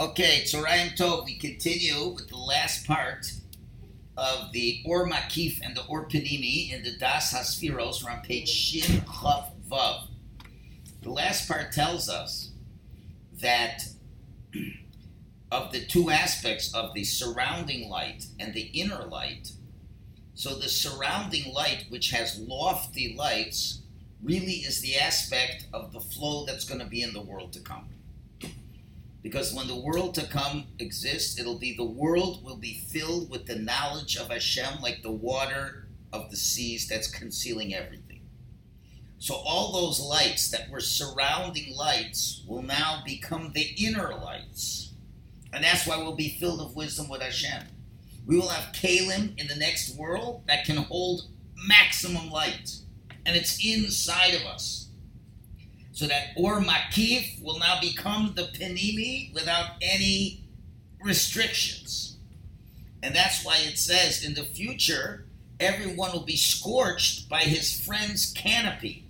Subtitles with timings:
[0.00, 3.30] Okay, Tzorayim Tov, we continue with the last part
[4.16, 8.02] of the Or Makif and the Or Panimi in the Das Hasfiros.
[8.02, 10.08] We're on page Shin Chav Vav.
[11.02, 12.52] The last part tells us
[13.42, 13.90] that
[15.52, 19.52] of the two aspects of the surrounding light and the inner light,
[20.32, 23.82] so the surrounding light, which has lofty lights,
[24.22, 27.60] really is the aspect of the flow that's going to be in the world to
[27.60, 27.90] come.
[29.22, 33.46] Because when the world to come exists, it'll be the world will be filled with
[33.46, 38.20] the knowledge of Hashem like the water of the seas that's concealing everything.
[39.18, 44.92] So all those lights that were surrounding lights will now become the inner lights.
[45.52, 47.64] And that's why we'll be filled of wisdom with Hashem.
[48.26, 51.24] We will have Kalim in the next world that can hold
[51.66, 52.76] maximum light.
[53.26, 54.88] And it's inside of us.
[56.00, 60.44] So that Or Makif will now become the Penimi without any
[60.98, 62.16] restrictions.
[63.02, 65.26] And that's why it says in the future,
[65.60, 69.04] everyone will be scorched by his friend's canopy.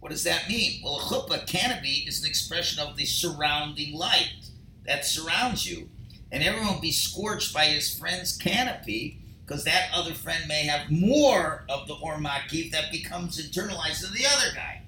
[0.00, 0.82] What does that mean?
[0.84, 4.50] Well, a chuppah canopy is an expression of the surrounding light
[4.86, 5.88] that surrounds you.
[6.30, 10.90] And everyone will be scorched by his friend's canopy because that other friend may have
[10.90, 14.83] more of the Or Makif that becomes internalized in the other guy.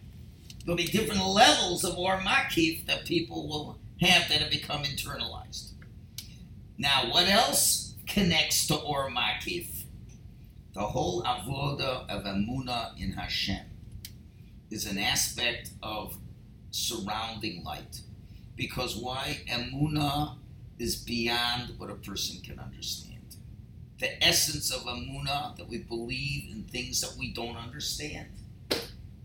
[0.67, 5.71] There'll be different levels of Or Makif that people will have that have become internalized.
[6.77, 9.85] Now, what else connects to Or Makif?
[10.75, 13.65] The whole avoda of Amuna in Hashem
[14.69, 16.19] is an aspect of
[16.73, 18.01] surrounding light.
[18.57, 19.39] Because why?
[19.49, 20.35] Amuna
[20.81, 23.37] is beyond what a person can understand.
[24.01, 28.31] The essence of Amuna, that we believe in things that we don't understand.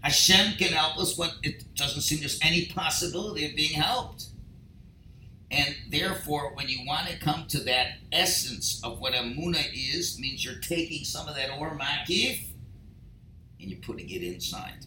[0.02, 4.26] Hashem can help us when it doesn't seem there's any possibility of being helped.
[5.52, 10.46] And therefore, when you want to come to that essence of what Amuna is, means
[10.46, 12.48] you're taking some of that Or Makif
[13.60, 14.86] and you're putting it inside.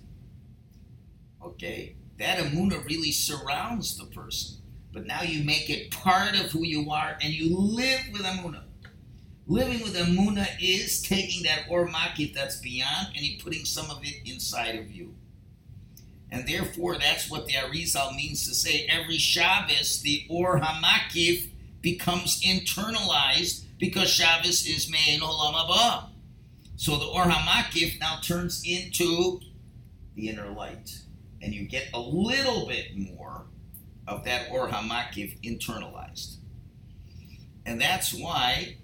[1.45, 1.97] Okay?
[2.19, 4.57] That Amuna really surrounds the person.
[4.93, 8.64] But now you make it part of who you are and you live with Amuna.
[9.47, 13.99] Living with Amuna is taking that Or Makif that's beyond and you putting some of
[14.03, 15.15] it inside of you.
[16.31, 21.51] And therefore, that's what the Arizal means to say every Shabbos, the Or Hamakif
[21.83, 26.09] becomes internalized because Shabbos is Mein Olam Haba.
[26.77, 29.41] So the Or Hamakif now turns into
[30.17, 31.03] the inner light.
[31.43, 33.45] And you get a little bit more
[34.09, 36.37] of that Or Hamakif internalized.
[37.67, 38.77] And that's why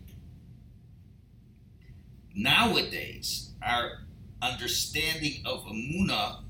[2.35, 4.01] nowadays our
[4.43, 6.43] understanding of Amuna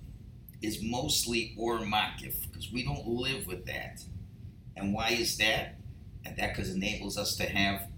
[0.63, 4.03] is mostly or makif because we don't live with that.
[4.77, 5.77] And why is that?
[6.25, 7.89] And that because it enables us to have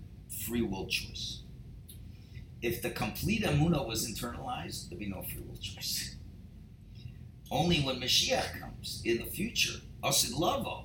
[0.47, 1.43] free will choice.
[2.60, 6.16] If the complete Amuna was internalized, there'd be no free will choice.
[7.50, 10.84] Only when Mashiach comes in the future, us in Lavo,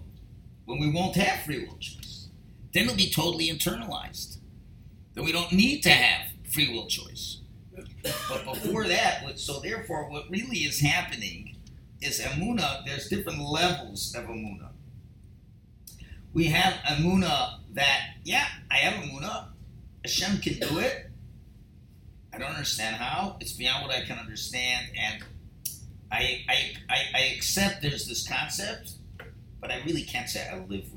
[0.65, 2.27] when we won't have free will choice,
[2.73, 4.37] then it'll be totally internalized.
[5.13, 7.39] Then we don't need to have free will choice.
[8.03, 11.55] But before that, so therefore, what really is happening
[12.01, 14.69] is Amuna, there's different levels of Amuna.
[16.33, 19.47] We have Amuna that, yeah, I have Amuna.
[20.03, 21.09] Hashem can do it.
[22.33, 23.37] I don't understand how.
[23.39, 24.87] It's beyond what I can understand.
[24.99, 25.23] And
[26.11, 28.91] I, I, I, I accept there's this concept,
[29.59, 30.96] but I really can't say I live with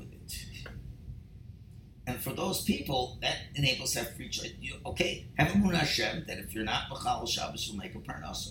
[2.11, 4.51] And for those people, that enables that free choice.
[4.59, 7.99] You, okay, have a Munah Hashem that if you're not Machal Shabbos, you'll make a
[7.99, 8.49] parnasa.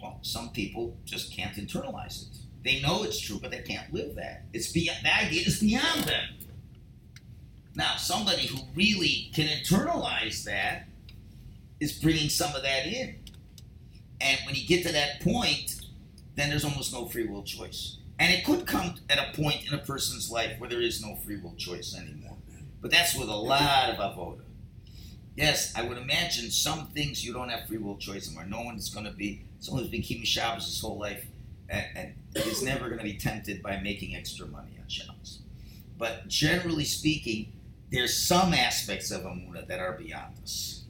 [0.00, 2.38] Well, some people just can't internalize it.
[2.64, 4.44] They know it's true, but they can't live that.
[4.54, 6.28] It's beyond, the idea is beyond them.
[7.74, 10.88] Now, somebody who really can internalize that
[11.80, 13.16] is bringing some of that in.
[14.22, 15.82] And when you get to that point,
[16.34, 17.98] then there's almost no free will choice.
[18.18, 21.14] And it could come at a point in a person's life where there is no
[21.16, 22.37] free will choice anymore.
[22.80, 24.42] But that's with a lot of avoda.
[25.36, 28.60] Yes, I would imagine some things you don't have free will choice in where no
[28.62, 31.24] one's going to be, someone who's been keeping Shabbos his whole life
[31.68, 35.38] and, and is never going to be tempted by making extra money on Shabbos.
[35.96, 37.52] But generally speaking,
[37.90, 40.82] there's some aspects of Amunah that are beyond us.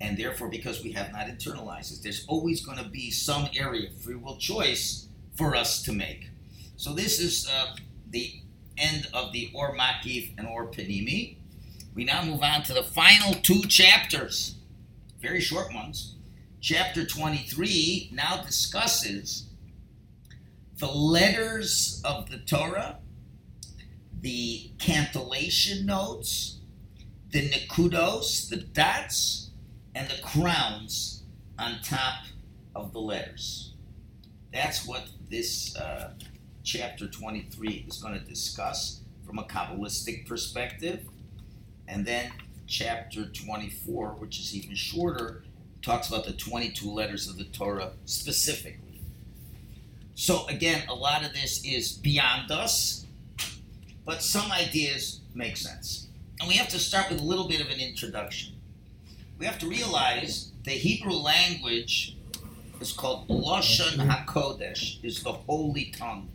[0.00, 3.88] And therefore, because we have not internalized it, there's always going to be some area
[3.88, 6.30] of free will choice for us to make.
[6.76, 7.76] So this is uh,
[8.10, 8.32] the
[8.78, 11.36] end of the Or Makif and Or Panimi.
[11.94, 14.56] We now move on to the final two chapters,
[15.20, 16.14] very short ones.
[16.60, 19.46] Chapter 23 now discusses
[20.78, 22.98] the letters of the Torah,
[24.20, 26.60] the cantillation notes,
[27.30, 29.50] the nikudos, the dots,
[29.94, 31.22] and the crowns
[31.58, 32.24] on top
[32.74, 33.74] of the letters.
[34.52, 36.14] That's what this uh,
[36.64, 41.06] chapter 23 is going to discuss from a Kabbalistic perspective.
[41.88, 42.30] And then
[42.66, 45.44] chapter 24, which is even shorter,
[45.82, 49.00] talks about the 22 letters of the Torah specifically.
[50.14, 53.06] So, again, a lot of this is beyond us,
[54.04, 56.08] but some ideas make sense.
[56.38, 58.54] And we have to start with a little bit of an introduction.
[59.38, 62.16] We have to realize the Hebrew language
[62.80, 66.28] is called Lashon HaKodesh, is the holy tongue.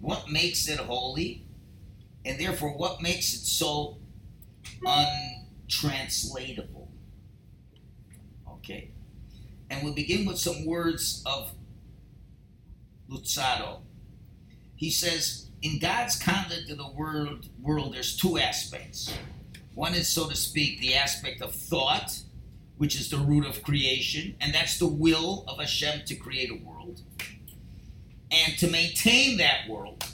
[0.00, 1.44] What makes it holy?
[2.24, 3.98] And therefore, what makes it so
[4.84, 6.90] untranslatable?
[8.48, 8.90] Okay.
[9.70, 11.52] And we'll begin with some words of
[13.10, 13.80] Luzzatto.
[14.74, 19.12] He says, in God's conduct of the world, world, there's two aspects.
[19.74, 22.18] One is, so to speak, the aspect of thought,
[22.76, 26.64] which is the root of creation, and that's the will of Hashem to create a
[26.64, 27.00] world
[28.44, 30.04] and to maintain that world.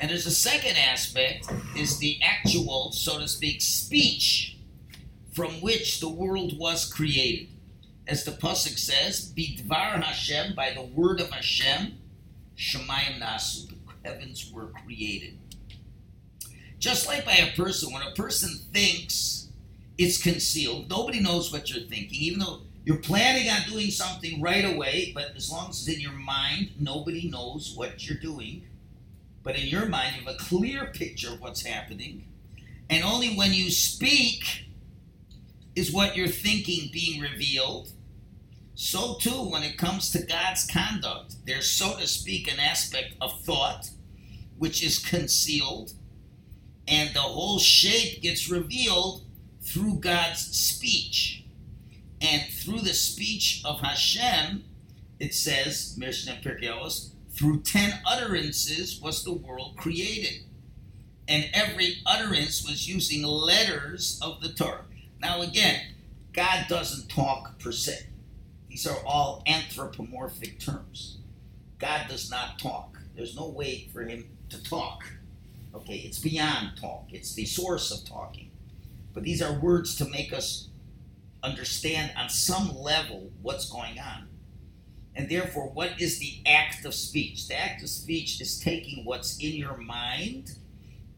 [0.00, 4.56] And there's a second aspect is the actual, so to speak, speech
[5.32, 7.48] from which the world was created.
[8.06, 11.98] As the pasuk says, "Bidvar Hashem," by the word of Hashem,
[12.56, 15.38] Shemayim Nasu, the heavens were created.
[16.78, 19.48] Just like by a person, when a person thinks,
[19.98, 20.88] it's concealed.
[20.88, 25.36] Nobody knows what you're thinking, even though you're planning on doing something right away, but
[25.36, 28.66] as long as it's in your mind, nobody knows what you're doing.
[29.42, 32.24] But in your mind, you have a clear picture of what's happening.
[32.88, 34.70] And only when you speak
[35.76, 37.92] is what you're thinking being revealed.
[38.74, 43.38] So, too, when it comes to God's conduct, there's, so to speak, an aspect of
[43.42, 43.90] thought
[44.56, 45.92] which is concealed,
[46.88, 49.26] and the whole shape gets revealed
[49.60, 51.44] through God's speech.
[52.20, 54.64] And through the speech of Hashem,
[55.20, 60.42] it says, Mishnah Pirkei through ten utterances was the world created.
[61.28, 64.84] And every utterance was using letters of the Torah.
[65.20, 65.80] Now, again,
[66.32, 68.06] God doesn't talk per se.
[68.68, 71.18] These are all anthropomorphic terms.
[71.78, 72.98] God does not talk.
[73.14, 75.04] There's no way for him to talk.
[75.74, 78.50] Okay, it's beyond talk, it's the source of talking.
[79.12, 80.67] But these are words to make us
[81.42, 84.28] understand on some level what's going on.
[85.14, 87.48] And therefore, what is the act of speech?
[87.48, 90.52] The act of speech is taking what's in your mind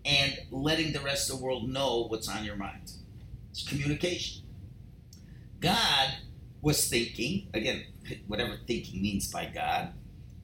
[0.05, 2.93] and letting the rest of the world know what's on your mind.
[3.51, 4.43] It's communication.
[5.61, 6.15] God
[6.63, 7.85] was thinking, again,
[8.27, 9.93] whatever thinking means by God,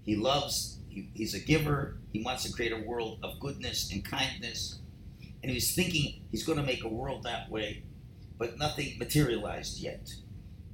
[0.03, 4.05] He loves, he, He's a giver, He wants to create a world of goodness and
[4.05, 4.81] kindness.
[5.43, 7.85] And He was thinking He's going to make a world that way
[8.39, 10.15] but nothing materialized yet.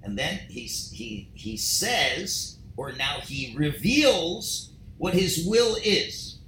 [0.02, 6.38] And then he, he, he says, or now he reveals what his will is.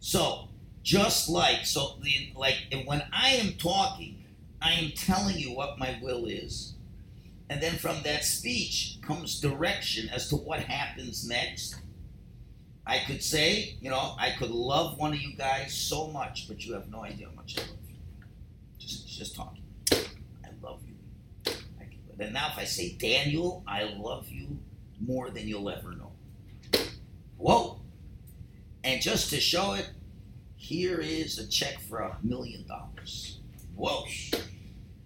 [0.00, 0.48] So,
[0.82, 4.24] just like, so the, like when I am talking,
[4.60, 6.74] I am telling you what my will is.
[7.48, 11.76] And then from that speech comes direction as to what happens next.
[12.86, 16.64] I could say, you know, I could love one of you guys so much, but
[16.64, 17.96] you have no idea how much I love you.
[18.78, 19.63] Just, just talking.
[22.16, 24.58] Then now if I say, Daniel, I love you
[25.00, 26.12] more than you'll ever know.
[27.36, 27.80] Whoa!
[28.82, 29.90] And just to show it,
[30.56, 33.40] here is a check for a million dollars.
[33.74, 34.04] Whoa!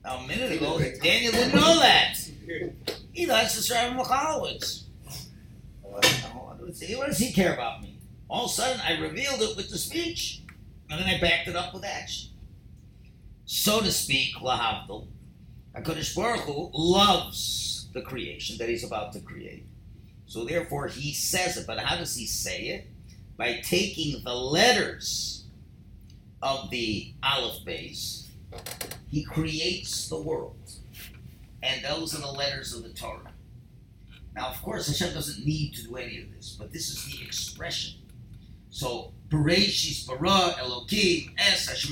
[0.05, 2.19] Now, a minute ago, Daniel didn't know that.
[3.13, 4.85] He likes to drive McCollowitz.
[5.85, 7.99] Oh, what does he care about me?
[8.29, 10.43] All of a sudden, I revealed it with the speech,
[10.89, 12.31] and then I backed it up with action.
[13.45, 15.09] So to speak, lahavdil,
[15.77, 19.67] HaKadosh Baruch Hu loves the creation that he's about to create.
[20.27, 21.67] So therefore he says it.
[21.67, 22.87] But how does he say it?
[23.37, 25.45] By taking the letters
[26.43, 28.27] of the Aleph Beis,
[29.11, 30.57] he creates the world.
[31.63, 33.33] And those are the letters of the Torah.
[34.35, 37.25] Now, of course, Hashem doesn't need to do any of this, but this is the
[37.25, 37.99] expression.
[38.71, 41.91] So, Bereshis, Bara, Elohim, Es, Hashem,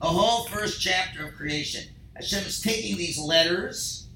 [0.00, 4.08] the whole first chapter of creation Hashem is taking these letters,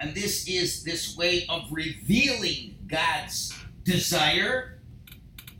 [0.00, 3.52] and this is this way of revealing God's
[3.84, 4.78] desire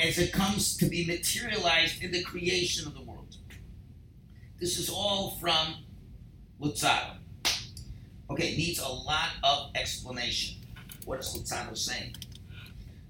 [0.01, 3.37] as it comes to be materialized in the creation of the world.
[4.59, 5.85] This is all from
[6.61, 7.17] Luzzatto.
[8.31, 10.57] Okay, needs a lot of explanation.
[11.05, 12.17] What is Luzzatto saying?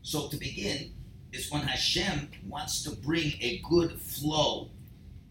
[0.03, 0.93] So to begin,
[1.33, 4.71] is when Hashem wants to bring a good flow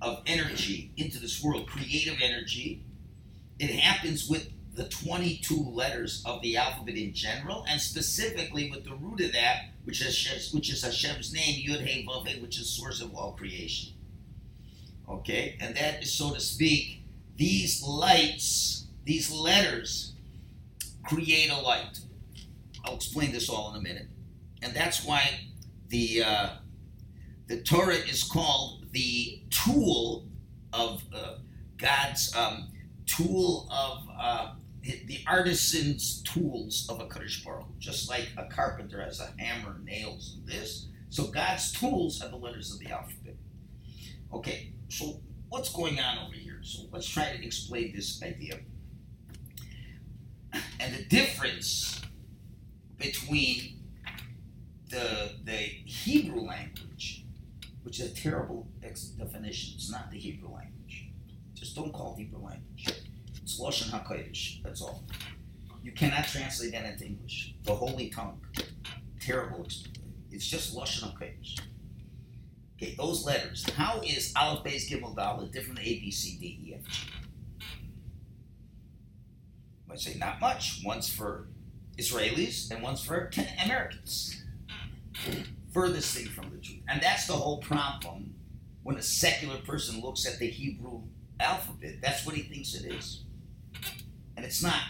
[0.01, 2.83] of energy into this world, creative energy.
[3.61, 8.95] It happens with the 22 letters of the alphabet in general, and specifically with the
[8.95, 12.67] root of that, which is which is Hashem's name, Yud Hey Vav Hey, which is
[12.71, 13.93] source of all creation.
[15.07, 17.03] Okay, and that is, so to speak,
[17.37, 20.13] these lights, these letters,
[21.03, 21.99] create a light.
[22.83, 24.07] I'll explain this all in a minute,
[24.63, 25.39] and that's why
[25.89, 26.49] the uh,
[27.45, 30.25] the Torah is called the tool
[30.73, 31.35] of uh,
[31.77, 32.71] God's um,
[33.15, 34.53] tool of uh,
[34.83, 40.47] the artisan's tools of HaKadosh Baruch just like a carpenter has a hammer, nails, and
[40.47, 40.87] this.
[41.09, 43.35] So God's tools are the letters of the alphabet.
[44.33, 46.59] Okay, so what's going on over here?
[46.63, 48.59] So let's try to explain this idea.
[50.79, 52.01] And the difference
[52.97, 53.79] between
[54.89, 57.25] the the Hebrew language,
[57.83, 61.09] which is a terrible definition, it's not the Hebrew language.
[61.53, 63.00] Just don't call it Hebrew language.
[63.61, 65.03] Lashon HaKodesh, that's all.
[65.83, 67.55] You cannot translate that into English.
[67.63, 68.41] The holy tongue.
[69.19, 69.65] Terrible.
[70.31, 71.59] It's just Lashon HaKodesh.
[72.75, 73.69] Okay, those letters.
[73.71, 77.07] How is Aleph, Beis, Gimel, Dalet different than A, B, C, D, E, F, G?
[79.91, 80.81] I say not much.
[80.85, 81.47] One's for
[81.97, 83.29] Israelis and one's for
[83.63, 84.43] Americans.
[85.73, 86.79] Furthest thing from the truth.
[86.87, 88.33] And that's the whole problem
[88.83, 91.01] when a secular person looks at the Hebrew
[91.39, 91.95] alphabet.
[92.01, 93.25] That's what he thinks it is.
[94.41, 94.81] And it's not.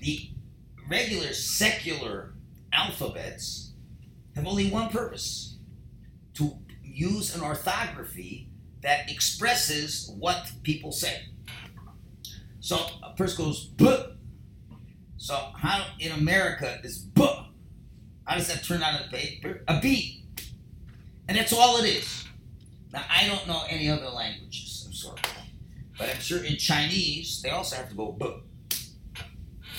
[0.00, 0.30] The
[0.88, 2.32] regular secular
[2.72, 3.72] alphabets
[4.36, 5.56] have only one purpose
[6.34, 8.50] to use an orthography
[8.82, 11.22] that expresses what people say.
[12.60, 14.10] So a person goes, buh.
[15.16, 17.46] So how in America is buh?
[18.24, 19.64] How does that turn out on the paper?
[19.66, 20.24] A B.
[21.26, 22.26] And that's all it is.
[22.92, 24.61] Now I don't know any other sorry.
[26.02, 28.38] But I'm sure in Chinese they also have to go buh.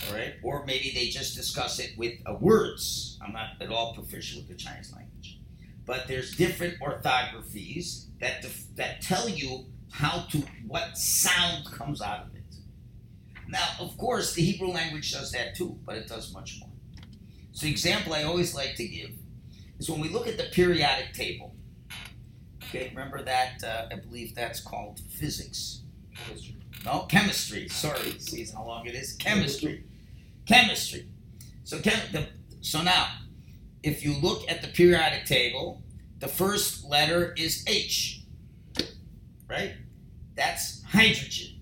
[0.08, 0.36] All right?
[0.42, 3.20] Or maybe they just discuss it with uh, words.
[3.22, 5.42] I'm not at all proficient with the Chinese language.
[5.86, 12.28] But there's different orthographies that def- that tell you how to what sound comes out
[12.28, 12.56] of it.
[13.50, 16.70] Now, of course, the Hebrew language does that too, but it does much more.
[17.52, 19.12] So, the example I always like to give
[19.78, 21.54] is when we look at the periodic table.
[22.64, 23.62] Okay, remember that?
[23.62, 25.83] Uh, I believe that's called physics.
[26.16, 26.56] Chemistry.
[26.86, 27.70] No, chemistry.
[27.70, 29.14] Sorry, see how long it is.
[29.14, 29.86] Chemistry.
[30.46, 31.08] Chemistry.
[31.64, 32.28] So, chem- the,
[32.62, 33.08] so now,
[33.84, 35.82] if you look at the periodic table,
[36.20, 38.24] the first letter is H.
[39.50, 39.74] Right?
[40.36, 41.62] That's hydrogen.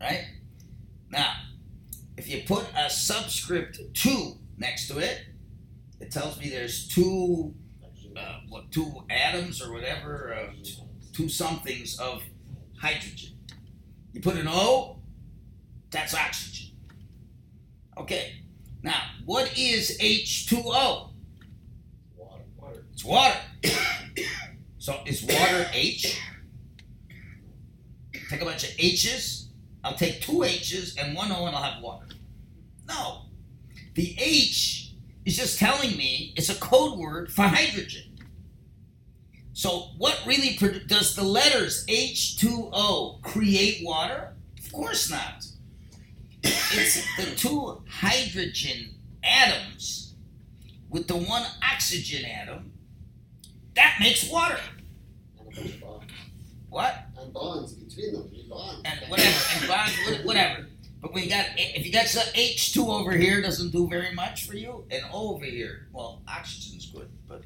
[0.00, 0.26] Right?
[1.10, 1.32] Now,
[2.16, 5.20] if you put a subscript 2 next to it,
[6.00, 7.54] it tells me there's two,
[8.16, 10.52] uh, what, two atoms or whatever, uh,
[11.12, 12.22] two somethings of
[12.80, 13.36] hydrogen.
[14.12, 14.96] You put an O,
[15.90, 16.76] that's oxygen.
[17.98, 18.42] Okay,
[18.82, 20.64] now what is H2O?
[22.16, 22.42] Water.
[22.56, 22.84] Water.
[22.92, 23.36] It's water.
[24.78, 26.18] so is water H?
[28.30, 29.48] Take a bunch of H's.
[29.84, 32.06] I'll take two H's and one O and I'll have water.
[32.88, 33.22] No.
[33.94, 34.94] The H
[35.24, 38.09] is just telling me it's a code word for hydrogen.
[39.60, 44.32] So what really produ- does the letters H2O create water?
[44.58, 45.44] Of course not.
[46.42, 50.14] It's the two hydrogen atoms
[50.88, 52.72] with the one oxygen atom
[53.76, 54.58] that makes water.
[55.38, 56.12] And a bunch of bonds.
[56.70, 56.94] What?
[57.18, 58.30] And bonds between them.
[58.48, 58.80] Bonds.
[58.86, 60.66] and whatever, and bonds, whatever.
[61.02, 64.14] But when you got, if you got some H two over here, doesn't do very
[64.14, 67.42] much for you, and O over here, well, oxygen's good, but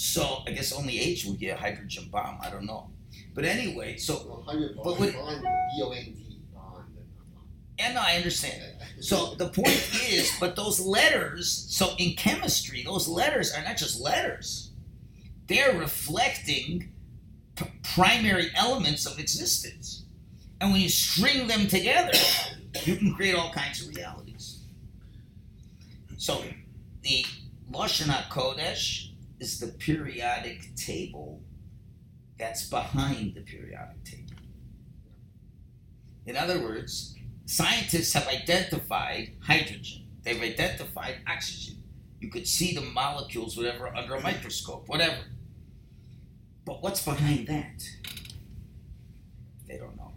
[0.00, 2.38] so I guess only H would get a hydrogen bomb.
[2.40, 2.90] I don't know,
[3.34, 4.98] but anyway, so Well, But bond?
[4.98, 5.42] what- Bond.
[5.42, 6.40] B O N D.
[6.54, 6.86] Bond.
[7.78, 8.62] and I understand.
[9.00, 9.68] So the point
[10.08, 14.70] is, but those letters, so in chemistry, those letters are not just letters;
[15.46, 16.92] they're reflecting
[17.56, 20.04] p- primary elements of existence.
[20.62, 22.12] And when you string them together,
[22.84, 24.60] you can create all kinds of realities.
[26.18, 26.42] So
[27.02, 27.24] the
[27.70, 29.09] Lashon HaKodesh
[29.40, 31.42] is the periodic table
[32.38, 34.24] that's behind the periodic table.
[36.26, 37.16] In other words,
[37.46, 40.06] scientists have identified hydrogen.
[40.22, 41.82] They've identified oxygen.
[42.20, 45.24] You could see the molecules, whatever, under a microscope, whatever.
[46.66, 47.82] But what's behind that?
[49.66, 50.12] They don't know.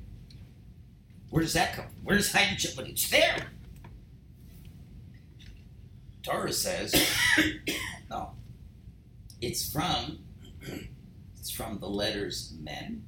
[1.30, 2.03] Where does that come from?
[2.03, 2.72] Where does hydrogen?
[2.75, 3.48] But it's there.
[6.24, 6.94] Torah says,
[8.10, 8.32] no.
[9.43, 10.19] It's from,
[11.38, 13.03] it's from the letters Mem,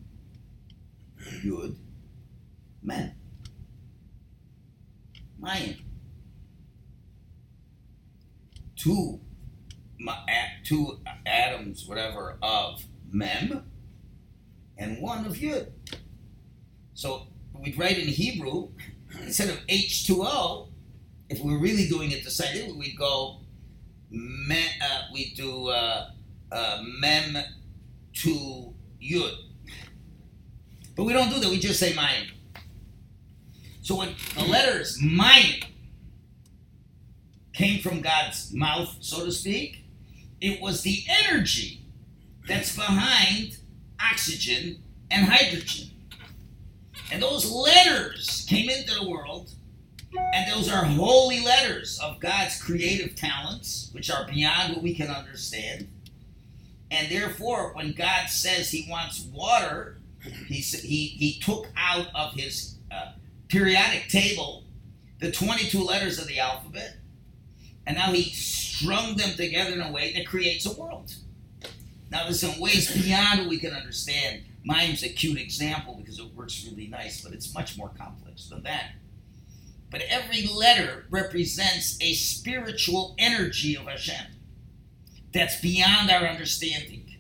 [1.46, 1.78] Yud,
[2.84, 3.14] Mem.
[5.42, 5.78] Mayim.
[8.76, 9.22] Two,
[10.66, 13.64] two atoms, whatever, of Mem,
[14.78, 15.72] and one of Yud.
[16.96, 18.72] So we'd write in Hebrew,
[19.22, 20.68] instead of H2O,
[21.30, 23.40] if we're really doing it the same, we'd go,
[24.12, 26.10] me, uh, we do uh,
[26.52, 27.38] uh, Mem
[28.14, 29.34] to Yud.
[30.96, 32.30] But we don't do that, we just say Mayim.
[33.82, 35.64] So when the letters Mayim
[37.54, 39.86] came from God's mouth, so to speak,
[40.42, 41.82] it was the energy
[42.48, 43.58] that's behind
[44.00, 45.92] oxygen and hydrogen.
[47.12, 49.52] And those letters came into the world,
[50.34, 55.10] and those are holy letters of God's creative talents, which are beyond what we can
[55.10, 55.88] understand.
[56.92, 59.98] And therefore, when God says He wants water,
[60.48, 63.14] He He He took out of His uh,
[63.48, 64.64] periodic table
[65.20, 66.98] the 22 letters of the alphabet,
[67.88, 71.14] and now He strung them together in a way that creates a world.
[72.12, 74.44] Now, there's some ways beyond what we can understand.
[74.64, 78.64] Mayim's a cute example because it works really nice, but it's much more complex than
[78.64, 78.92] that.
[79.92, 84.35] But every letter represents a spiritual energy of Hashem
[85.36, 87.14] that's beyond our understanding.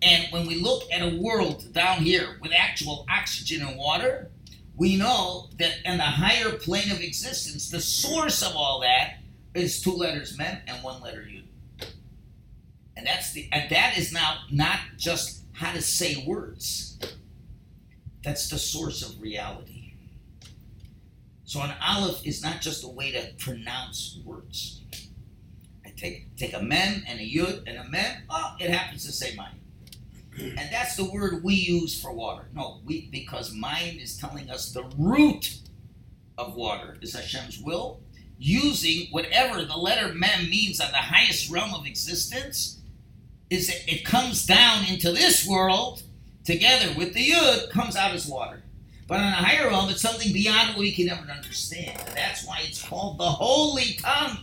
[0.00, 4.30] And when we look at a world down here with actual oxygen and water,
[4.76, 9.18] we know that in the higher plane of existence, the source of all that
[9.54, 11.44] is two letters mem and one letter yud.
[12.96, 16.98] And that's the and that is now not just how to say words.
[18.24, 19.92] That's the source of reality.
[21.44, 24.80] So an aleph is not just a way to pronounce words.
[25.96, 28.22] Take take a mem and a yud and a mem.
[28.28, 29.58] Oh, it happens to say mayim.
[30.58, 32.48] And that's the word we use for water.
[32.54, 35.58] No, we because mayim is telling us the root
[36.36, 38.00] of water is Hashem's will,
[38.38, 42.80] using whatever the letter mem means on the highest realm of existence,
[43.50, 46.02] is that it comes down into this world
[46.44, 48.62] together with the yud, comes out as water.
[49.06, 52.00] But on a higher realm, it's something beyond what we can ever understand.
[52.06, 54.38] And that's why it's called the holy tongue,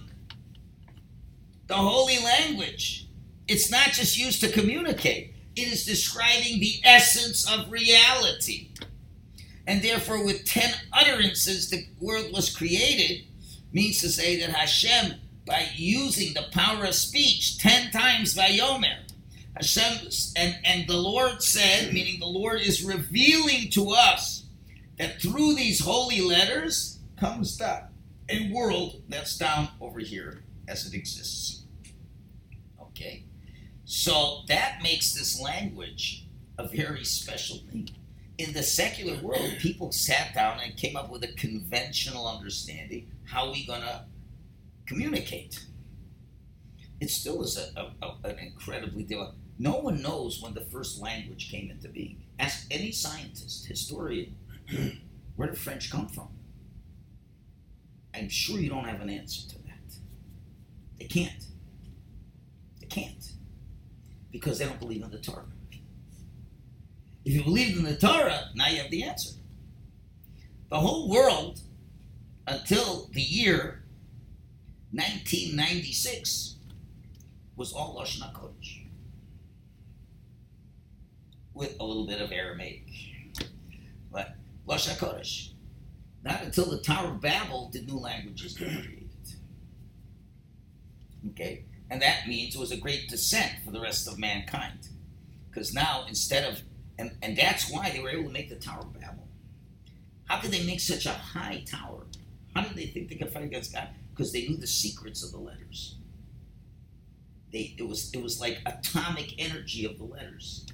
[1.71, 3.07] the holy language.
[3.47, 8.71] It's not just used to communicate, it is describing the essence of reality.
[9.65, 13.25] And therefore, with 10 utterances, the world was created,
[13.71, 15.13] means to say that Hashem,
[15.47, 19.10] by using the power of speech, 10 times Vayomer,
[19.55, 24.43] Hashem, and, and the Lord said, meaning the Lord is revealing to us
[24.97, 27.91] that through these holy letters comes that
[28.27, 31.61] a world that's down over here as it exists.
[32.91, 33.23] Okay?
[33.86, 36.25] So that makes this language
[36.58, 37.89] a very special thing.
[38.38, 43.51] In the secular world, people sat down and came up with a conventional understanding how
[43.51, 44.06] we gonna
[44.86, 45.65] communicate.
[46.99, 49.36] It still is a, a, a, an incredibly difficult.
[49.60, 52.23] No one knows when the first language came into being.
[52.39, 54.36] Ask any scientist, historian,
[55.36, 56.30] where did French come from?
[58.13, 59.95] I'm sure you don't have an answer to that.
[60.99, 61.45] They can't.
[62.91, 63.32] Can't.
[64.32, 65.45] Because they don't believe in the Torah.
[67.23, 69.32] If you believed in the Torah, now you have the answer.
[70.69, 71.62] The whole world,
[72.47, 73.84] until the year
[74.91, 76.56] 1996,
[77.56, 78.86] was all Lashon HaKodesh.
[81.54, 82.88] With a little bit of Aramaic.
[84.12, 84.36] But
[84.67, 85.51] Lashon HaKodesh.
[86.23, 89.10] Not until the Tower of Babel did new languages get created.
[91.30, 91.65] Okay?
[91.91, 94.88] And that means it was a great descent for the rest of mankind.
[95.49, 96.62] Because now, instead of,
[96.97, 99.27] and, and that's why they were able to make the Tower of Babel.
[100.23, 102.08] How could they make such a high tower?
[102.56, 103.89] How did they think they could fight against God?
[104.12, 105.97] Because they knew the secrets of the letters.
[107.51, 110.65] They, it was it was like atomic energy of the letters.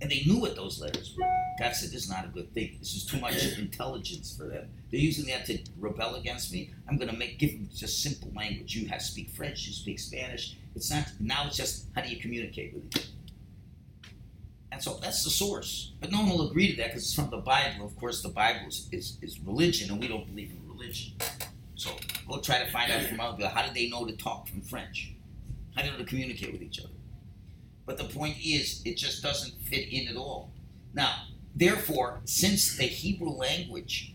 [0.00, 1.24] And they knew what those letters were.
[1.60, 2.76] God said, This is not a good thing.
[2.80, 4.68] This is too much intelligence for them.
[4.90, 6.70] They're using that to rebel against me.
[6.88, 8.74] I'm gonna make give them just simple language.
[8.74, 10.56] You have to speak French, you speak Spanish.
[10.74, 13.06] It's not now it's just how do you communicate with each other?
[14.72, 15.92] And so that's the source.
[16.00, 17.86] But no one will agree to that because it's from the Bible.
[17.86, 21.14] Of course, the Bible is, is, is religion, and we don't believe in religion.
[21.76, 21.90] So
[22.28, 24.60] we'll try to find out from other people how did they know to talk from
[24.60, 25.12] French?
[25.74, 26.90] How did they know to communicate with each other?
[27.86, 30.50] But the point is, it just doesn't fit in at all.
[30.92, 31.22] Now,
[31.54, 34.14] therefore, since the Hebrew language,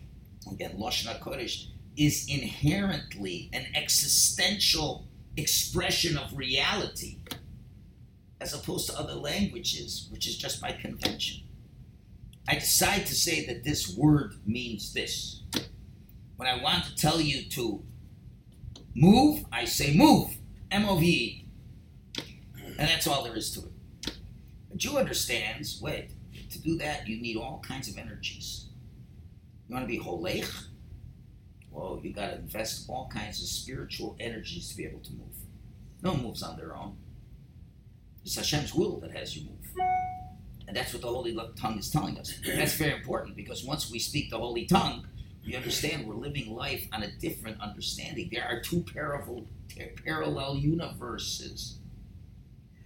[0.50, 7.18] again, Lashon HaKodesh, is inherently an existential expression of reality,
[8.40, 11.42] as opposed to other languages, which is just by convention.
[12.48, 15.42] I decide to say that this word means this.
[16.36, 17.82] When I want to tell you to
[18.94, 20.36] move, I say move,
[20.70, 21.46] M O V E.
[22.78, 24.16] And that's all there is to it.
[24.72, 26.10] A Jew understands, wait,
[26.50, 28.66] to do that, you need all kinds of energies.
[29.72, 30.64] You want to be holech?
[31.70, 35.34] Well, you got to invest all kinds of spiritual energies to be able to move.
[36.02, 36.98] No one moves on their own.
[38.22, 39.86] It's Hashem's will that has you move.
[40.68, 42.38] And that's what the Holy Tongue is telling us.
[42.44, 45.06] That's very important because once we speak the Holy Tongue,
[45.46, 48.28] we understand we're living life on a different understanding.
[48.30, 49.46] There are two parallel,
[50.04, 51.78] parallel universes.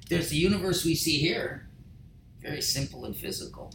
[0.08, 1.66] There's the universe we see here,
[2.40, 3.74] very simple and physical.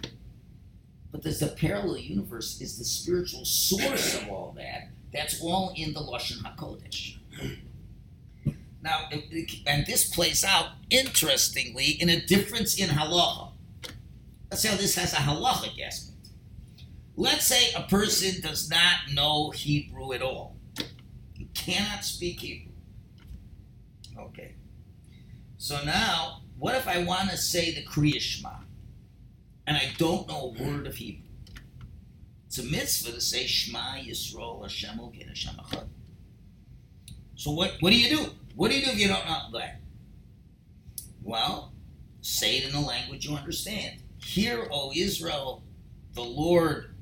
[1.11, 4.89] But there's the parallel universe is the spiritual source of all that.
[5.11, 7.17] That's all in the Lashon HaKodesh.
[8.83, 9.09] Now,
[9.67, 13.51] and this plays out interestingly in a difference in halacha.
[14.49, 16.29] Let's say this has a halachic aspect.
[17.15, 20.55] Let's say a person does not know Hebrew at all.
[21.35, 22.71] You cannot speak Hebrew.
[24.17, 24.55] Okay.
[25.59, 28.49] So now, what if I want to say the Kriya Shema
[29.67, 31.29] and I don't know a word of Hebrew?
[32.47, 35.87] It's a mitzvah to say Shema Yisrael Hashem Elokeinu Hashem Echad.
[37.35, 38.25] So what, what do you do?
[38.55, 39.79] What do you do if you don't know that?
[41.23, 41.71] Well,
[42.21, 44.01] say it in the language you understand.
[44.23, 45.63] Hear, O Israel,
[46.13, 46.93] the Lord.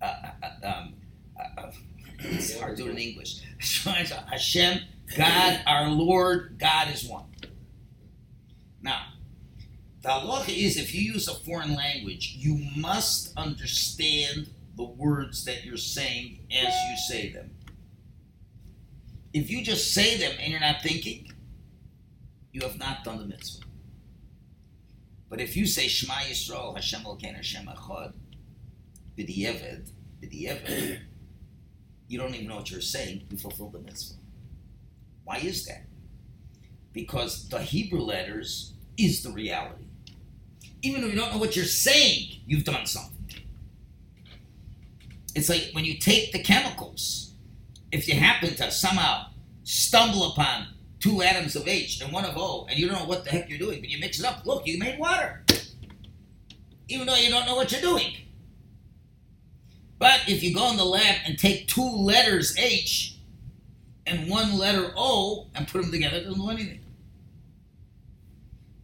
[0.00, 0.94] Uh, uh, uh um,
[1.38, 1.70] uh, uh,
[2.20, 3.42] it's hard to do it in English.
[3.84, 4.80] Hashem,
[5.16, 7.24] God, our Lord, God is one.
[10.02, 15.64] The halacha is if you use a foreign language, you must understand the words that
[15.64, 17.50] you're saying as you say them
[19.32, 21.32] if you just say them and you're not thinking,
[22.52, 23.64] you have not done the mitzvah.
[25.30, 28.12] But if you say Shema Yisrael, Hashem Elokeinu Hashem Echad,
[29.16, 30.98] b'di'eved, b'di'eved,
[32.08, 34.20] you don't even know what you're saying, you fulfill the mitzvah.
[35.24, 35.86] Why is that?
[36.92, 39.86] Because the Hebrew letters is the reality.
[40.82, 43.12] Even though you don't know what you're saying, you've done something.
[45.34, 47.32] It's like when you take the chemicals
[47.92, 49.26] if you happen to somehow
[49.64, 50.66] stumble upon
[50.98, 53.48] two atoms of H and one of O, and you don't know what the heck
[53.48, 55.44] you're doing, but you mix it up, look, you made water.
[56.88, 58.14] Even though you don't know what you're doing.
[59.98, 63.16] But if you go in the lab and take two letters H
[64.06, 66.80] and one letter O and put them together, it doesn't do anything.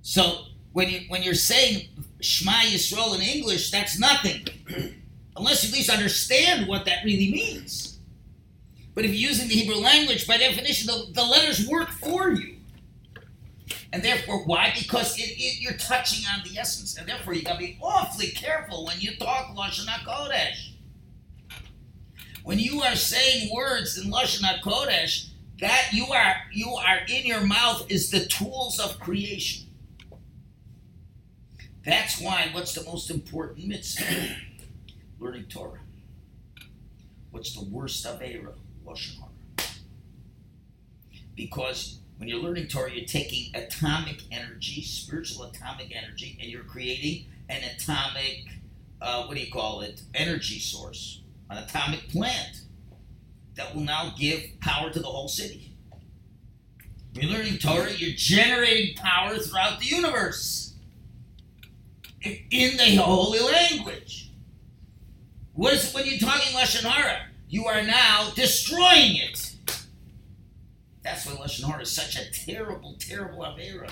[0.03, 1.89] So when you when you're saying
[2.21, 4.47] Shema Yisrael in English, that's nothing.
[5.37, 7.99] Unless you at least understand what that really means.
[8.95, 12.57] But if you're using the Hebrew language, by definition, the, the letters work for you.
[13.93, 14.75] And therefore, why?
[14.77, 16.97] Because it, it, you're touching on the essence.
[16.97, 20.73] And therefore, you got to be awfully careful when you talk Lashon HaKodesh.
[22.43, 25.29] When you are saying words in Lashon HaKodesh,
[25.61, 29.68] that you are you are in your mouth is the tools of creation.
[31.85, 34.05] That's why what's the most important mitzvah?
[35.19, 35.81] Learning Torah.
[37.31, 38.55] What's the worst of Avera?
[38.87, 39.69] Lashon Hara.
[41.37, 47.27] Because when you're learning Torah, you're taking atomic energy, spiritual atomic energy, and you're creating
[47.49, 48.45] an atomic,
[49.01, 52.63] uh, what do you call it, energy source, an atomic plant
[53.55, 55.73] that will now give power to the whole city.
[57.13, 60.58] When you're learning Torah, you're generating power throughout the universe
[62.23, 64.31] in the holy language.
[65.53, 67.29] What is when you're talking Lashon Hara?
[67.49, 69.55] you are now destroying it.
[71.03, 73.91] That's why Lashon Hara is such a terrible, terrible Avera.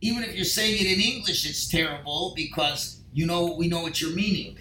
[0.00, 4.00] Even if you're saying it in English, it's terrible because you know we know what
[4.00, 4.56] you're meaning.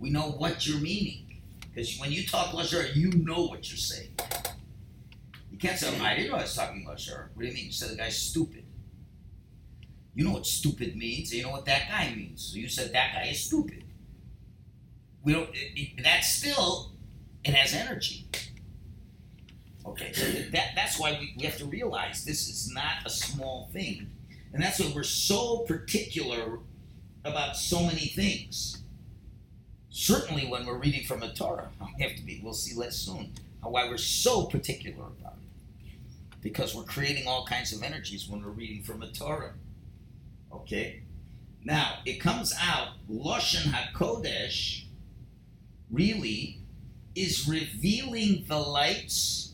[0.00, 1.40] We know what you're meaning.
[1.72, 4.10] Because when you talk Lashon Hara, you know what you're saying.
[5.52, 7.28] You can't say, oh, I didn't know I was talking Lashon Hara.
[7.34, 7.66] What do you mean?
[7.66, 8.61] You said the guy's stupid.
[10.14, 12.42] You know what stupid means, you know what that guy means.
[12.42, 13.82] So you said that guy is stupid
[15.24, 15.48] we don't.
[15.50, 16.92] It, it, that's still
[17.44, 18.26] it has energy.
[19.84, 20.12] Okay,
[20.52, 24.10] that that's why we, we have to realize this is not a small thing,
[24.52, 26.58] and that's why we're so particular
[27.24, 28.78] about so many things.
[29.90, 32.40] Certainly, when we're reading from a Torah, we have to be.
[32.42, 35.90] We'll see less soon why we're so particular about it,
[36.40, 39.52] because we're creating all kinds of energies when we're reading from a Torah.
[40.52, 41.02] Okay,
[41.64, 44.84] now it comes out Lashon Hakodesh
[45.90, 46.58] really
[47.14, 49.52] is revealing the lights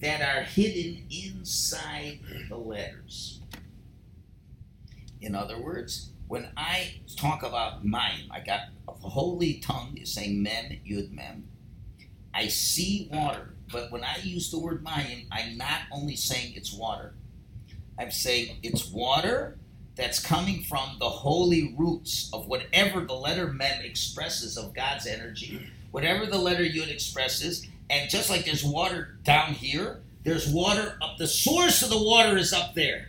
[0.00, 3.40] that are hidden inside the letters.
[5.20, 10.42] In other words, when I talk about mayim, I got a holy tongue is saying
[10.42, 11.48] mem, yud, mem.
[12.34, 16.72] I see water, but when I use the word mayim, I'm not only saying it's
[16.72, 17.14] water.
[17.98, 19.56] I'm saying it's water
[19.96, 25.66] that's coming from the holy roots of whatever the letter mem expresses of God's energy,
[25.90, 31.18] whatever the letter yud expresses, and just like there's water down here, there's water up.
[31.18, 33.08] The source of the water is up there,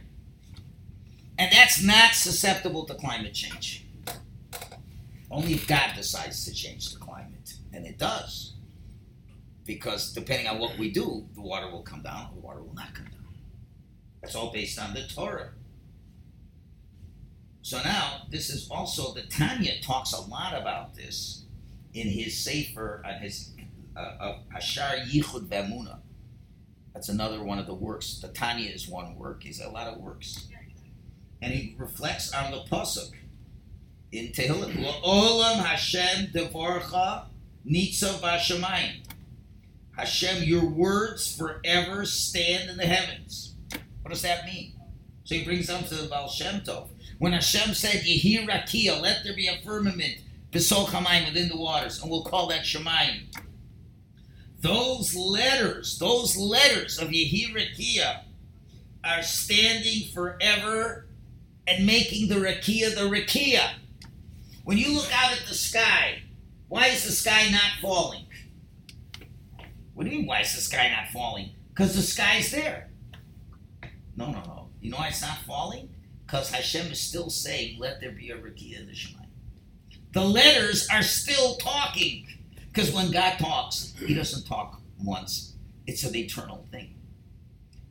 [1.39, 3.83] and that's not susceptible to climate change.
[5.31, 8.55] Only if God decides to change the climate, and it does
[9.65, 12.93] because depending on what we do, the water will come down, the water will not
[12.93, 13.35] come down.
[14.21, 15.49] That's all based on the Torah.
[17.65, 21.45] So now, this is also the Tanya talks a lot about this
[21.95, 23.55] in his Sefer, on his
[23.97, 25.97] uh, uh, Shaar HaYichud VehaEmunah.
[26.93, 28.19] That's another one of the works.
[28.19, 29.41] The Tanya is one work.
[29.41, 30.47] He's a lot of works,
[31.41, 33.13] and he reflects on the pasuk
[34.11, 34.75] in Tehillim.
[35.01, 37.23] Olam Hashem Devorcha
[37.67, 38.99] Nitzav Hashemayim.
[39.97, 43.55] Hashem, your words forever stand in the heavens.
[44.03, 44.73] What does that mean?
[45.23, 46.89] So he brings them to the Baal Shem Tov.
[47.17, 50.17] When Hashem said, Yehi Rakia, let there be a firmament,
[50.51, 53.27] Besol Chamayim, within the waters, and we'll call that Shemayim.
[54.59, 58.23] Those letters, those letters of Yehi Rakia
[59.03, 61.07] are standing forever
[61.67, 63.73] and making the Rakia the Rakia.
[64.63, 66.23] When you look out at the sky,
[66.67, 68.25] why is the sky not falling?
[69.93, 71.51] What do you mean, why is the sky not falling?
[71.69, 72.89] Because the sky's there.
[74.17, 74.69] No, no, no.
[74.81, 75.89] You know why it's not falling?
[76.25, 78.87] Because Hashem is still saying, let there be a Rakia in
[80.15, 82.25] the letters are still talking.
[82.71, 85.55] Because when God talks, He doesn't talk once,
[85.87, 86.95] it's an eternal thing.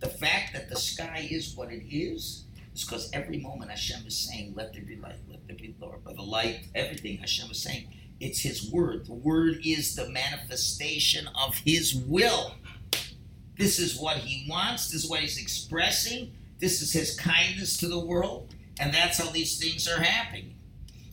[0.01, 2.45] The fact that the sky is what it is
[2.75, 6.03] is because every moment Hashem is saying, let there be light, let there be Lord.
[6.03, 7.89] By the light, everything Hashem is saying,
[8.21, 9.05] it's His word.
[9.05, 12.55] The word is the manifestation of His will.
[13.59, 17.89] This is what He wants, this is what He's expressing, this is His kindness to
[17.89, 20.55] the world, and that's how these things are happening.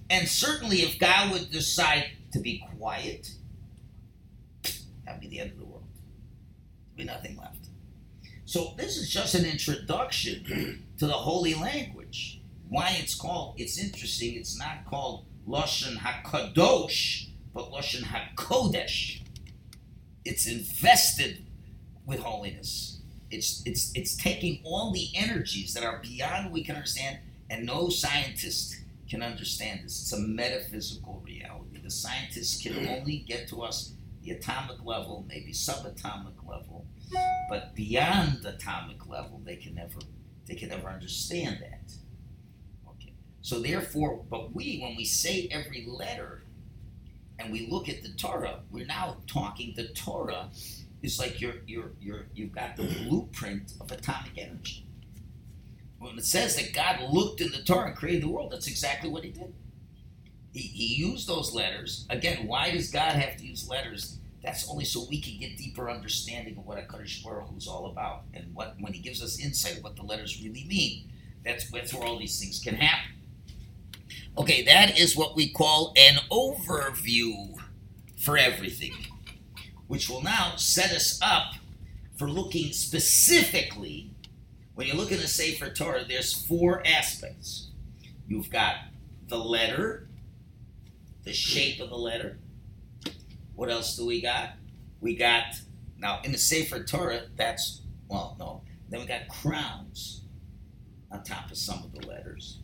[0.09, 3.31] And certainly, if God would decide to be quiet,
[5.05, 5.87] that'd be the end of the world.
[6.95, 7.67] There'd be nothing left.
[8.45, 12.41] So, this is just an introduction to the holy language.
[12.67, 19.21] Why it's called, it's interesting, it's not called Lashon HaKadosh, but Lashon HaKodesh.
[20.23, 21.45] It's invested
[22.05, 23.00] with holiness.
[23.31, 27.89] It's, it's, it's taking all the energies that are beyond we can understand, and no
[27.89, 28.75] scientist
[29.09, 30.01] can understand this.
[30.01, 31.79] It's a metaphysical reality.
[31.83, 32.87] The scientists can hmm.
[32.87, 36.85] only get to us the atomic level, maybe subatomic level,
[37.49, 39.99] but beyond the atomic level, they can never
[40.47, 41.93] they can never understand that.
[42.89, 43.13] Okay.
[43.41, 46.43] So therefore, but we, when we say every letter
[47.39, 50.49] and we look at the Torah, we're now talking the Torah
[51.01, 54.85] is like you're you're you're you've got the blueprint of atomic energy.
[55.99, 59.09] When it says that God looked in the Torah and created the world, that's exactly
[59.09, 59.53] what he did.
[60.51, 62.05] He, he used those letters.
[62.09, 64.17] Again, why does God have to use letters?
[64.43, 68.23] That's only so we can get deeper understanding of what HaKadosh Baruch is all about.
[68.33, 71.11] And what when he gives us insight what the letters really mean.
[71.45, 73.11] That's, that's where all these things can happen.
[74.37, 77.55] Okay, that is what we call an overview
[78.23, 78.93] for everything,
[79.91, 81.55] which will now set us up
[82.15, 84.09] for looking specifically.
[84.73, 87.71] When you look in the Sefer Torah, there's four aspects.
[88.25, 88.75] You've got
[89.27, 90.07] the letter,
[91.25, 92.37] the shape of the letter.
[93.53, 94.51] What else do we got?
[95.01, 95.55] We got,
[95.97, 98.61] now in the Sefer Torah, that's, well, no.
[98.87, 100.21] Then we got crowns
[101.11, 102.59] on top of some of the letters.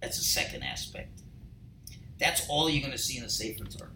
[0.00, 1.20] That's the second aspect.
[2.18, 3.90] That's all you're going to see in the Sefer Torah.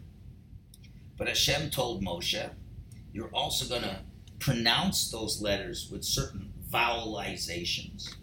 [1.17, 2.51] But Hashem told Moshe,
[3.17, 3.99] you're also going to
[4.39, 8.15] pronounce those letters with certain vowelizations,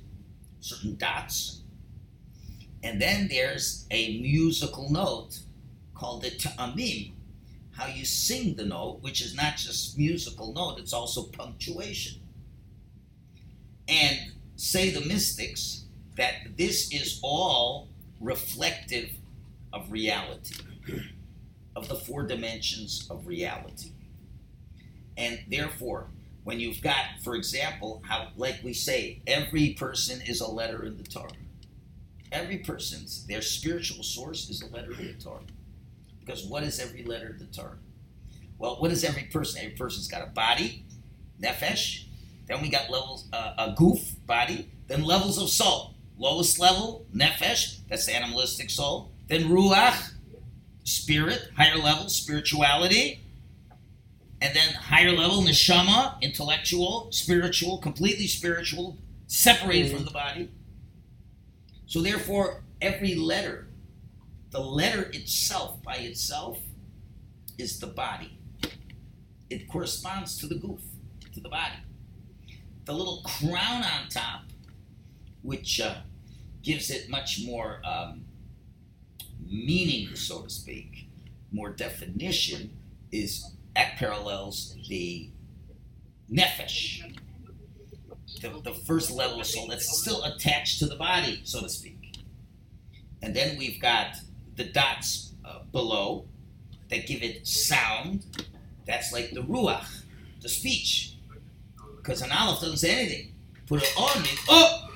[0.60, 1.64] certain dots.
[2.84, 5.40] And then there's a musical note
[5.96, 7.14] called the ta'amim,
[7.72, 12.22] how you sing the note, which is not just musical note, it's also punctuation.
[13.88, 15.86] And say the mystics
[16.18, 17.88] that this is all
[18.22, 19.10] reflective
[19.74, 20.62] of reality,
[21.76, 23.93] of the four dimensions of reality.
[25.18, 26.08] And therefore,
[26.44, 30.98] when you've got, for example, how, like we say, every person is a letter in
[30.98, 31.32] the Torah.
[32.32, 35.42] Every person's, their spiritual source is a letter in the Torah.
[36.20, 37.78] Because what is every letter in the Torah?
[38.58, 39.62] Well, what is every person?
[39.64, 40.86] Every person's got a body,
[41.42, 42.06] nefesh,
[42.48, 44.70] Then we got levels, uh, a guf, body.
[44.88, 45.94] Then levels of soul.
[46.18, 49.12] Lowest level, nefesh, that's the animalistic soul.
[49.28, 50.14] Then ruach,
[50.84, 53.23] spirit, higher level, spirituality.
[54.44, 60.52] And then higher level, neshama, intellectual, spiritual, completely spiritual, separated from the body.
[61.86, 63.70] So therefore, every letter,
[64.52, 66.60] the letter itself by itself,
[67.58, 68.38] is the body.
[69.50, 70.82] It corresponds to the guf,
[71.34, 71.78] to the body.
[72.84, 74.42] The little crown on top,
[75.42, 76.02] which uh,
[76.64, 78.26] gives it much more um,
[79.40, 81.08] meaning, so to speak,
[81.54, 82.72] more definition,
[83.10, 85.30] is at parallels the
[86.32, 87.02] nefesh,
[88.42, 92.20] the, the first level of soul that's still attached to the body, so to speak.
[93.22, 94.18] And then we've got
[94.56, 96.26] the dots uh, below
[96.90, 98.26] that give it sound.
[98.86, 100.04] That's like the ruach,
[100.42, 101.16] the speech.
[101.98, 103.34] Because an aleph doesn't say anything.
[103.66, 104.90] Put it on me, oh!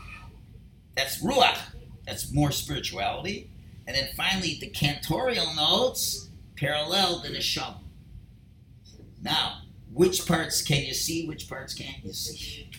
[0.96, 1.58] That's ruach.
[2.06, 3.50] That's more spirituality.
[3.88, 7.78] And then finally, the cantorial notes parallel the neshama.
[9.21, 11.27] Now, which parts can you see?
[11.27, 12.69] Which parts can't you see?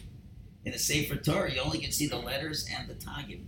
[0.64, 3.44] In the Sefer Torah, you only can see the letters and the tagim.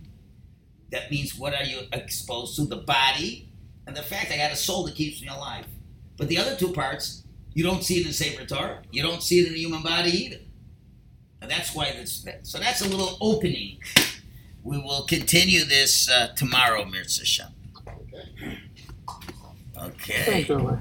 [0.91, 2.65] That means what are you exposed to?
[2.65, 3.49] The body
[3.87, 5.65] and the fact I got a soul that keeps me alive.
[6.17, 7.23] But the other two parts,
[7.53, 8.81] you don't see it in the Sefer Torah.
[8.91, 10.39] You don't see it in the human body either.
[11.41, 12.25] And that's why this.
[12.43, 13.79] So that's a little opening.
[14.63, 17.47] We will continue this uh, tomorrow, Mirza Shem.
[17.87, 18.59] Okay.
[19.77, 20.23] Okay.
[20.23, 20.79] Thank you.